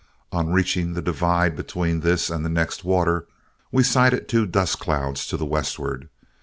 [0.31, 3.27] On reaching the divide between this and the next water,
[3.71, 6.09] we sighted two dust clouds to the westward.